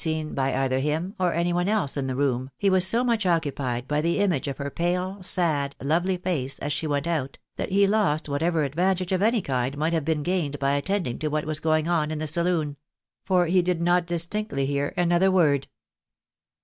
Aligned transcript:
seen 0.03 0.33
by 0.33 0.51
either 0.63 0.79
him 0.79 1.13
or 1.19 1.31
any 1.31 1.53
one 1.53 1.69
else 1.69 1.95
in 1.95 2.07
the 2.07 2.15
room, 2.15 2.49
he 2.57 2.71
was 2.71 2.87
so 2.87 3.03
much 3.03 3.23
occupied 3.23 3.87
by 3.87 4.01
the 4.01 4.17
image 4.17 4.47
of 4.47 4.57
her 4.57 4.71
pale, 4.71 5.21
sad, 5.21 5.75
lovely 5.79 6.17
face 6.17 6.57
as 6.57 6.73
she 6.73 6.87
went 6.87 7.05
out, 7.05 7.37
that 7.55 7.71
he 7.71 7.85
lost 7.85 8.27
whatever 8.27 8.63
advantage 8.63 9.11
of 9.11 9.21
any 9.21 9.43
kind 9.43 9.77
might 9.77 9.93
have 9.93 10.03
been 10.03 10.23
gained 10.23 10.57
by 10.57 10.71
attending 10.71 11.19
to 11.19 11.27
what 11.27 11.45
was 11.45 11.59
going 11.59 11.87
on 11.87 12.09
in 12.09 12.17
the 12.17 12.25
saloon; 12.25 12.75
for 13.23 13.45
he 13.45 13.61
did 13.61 13.79
not 13.79 14.07
distinctly 14.07 14.65
hear 14.65 14.91
another 14.97 15.29
word. 15.29 15.67